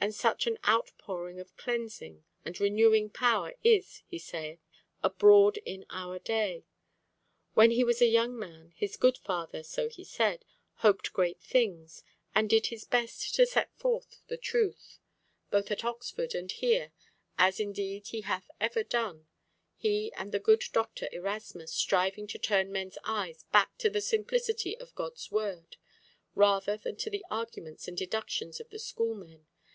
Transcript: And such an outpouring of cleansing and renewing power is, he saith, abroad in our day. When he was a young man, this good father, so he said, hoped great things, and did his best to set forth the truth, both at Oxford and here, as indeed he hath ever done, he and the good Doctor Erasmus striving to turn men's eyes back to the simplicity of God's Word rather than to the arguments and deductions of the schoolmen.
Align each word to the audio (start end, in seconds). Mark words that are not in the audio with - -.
And 0.00 0.14
such 0.14 0.46
an 0.46 0.58
outpouring 0.68 1.40
of 1.40 1.56
cleansing 1.56 2.24
and 2.44 2.60
renewing 2.60 3.08
power 3.08 3.54
is, 3.64 4.02
he 4.06 4.18
saith, 4.18 4.58
abroad 5.02 5.56
in 5.64 5.86
our 5.88 6.18
day. 6.18 6.66
When 7.54 7.70
he 7.70 7.84
was 7.84 8.02
a 8.02 8.06
young 8.06 8.38
man, 8.38 8.74
this 8.78 8.98
good 8.98 9.16
father, 9.16 9.62
so 9.62 9.88
he 9.88 10.04
said, 10.04 10.44
hoped 10.84 11.14
great 11.14 11.40
things, 11.40 12.02
and 12.34 12.50
did 12.50 12.66
his 12.66 12.84
best 12.84 13.34
to 13.36 13.46
set 13.46 13.74
forth 13.78 14.18
the 14.26 14.36
truth, 14.36 14.98
both 15.50 15.70
at 15.70 15.86
Oxford 15.86 16.34
and 16.34 16.52
here, 16.52 16.92
as 17.38 17.58
indeed 17.58 18.08
he 18.08 18.20
hath 18.20 18.50
ever 18.60 18.82
done, 18.84 19.26
he 19.74 20.12
and 20.18 20.32
the 20.32 20.38
good 20.38 20.64
Doctor 20.74 21.08
Erasmus 21.12 21.72
striving 21.72 22.26
to 22.26 22.38
turn 22.38 22.70
men's 22.70 22.98
eyes 23.04 23.44
back 23.44 23.78
to 23.78 23.88
the 23.88 24.02
simplicity 24.02 24.76
of 24.76 24.94
God's 24.94 25.30
Word 25.30 25.78
rather 26.34 26.76
than 26.76 26.96
to 26.96 27.08
the 27.08 27.24
arguments 27.30 27.88
and 27.88 27.96
deductions 27.96 28.60
of 28.60 28.68
the 28.68 28.78
schoolmen. 28.78 29.46